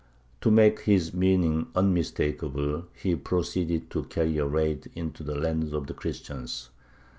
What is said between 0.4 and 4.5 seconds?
To make his meaning unmistakable, he proceeded to carry a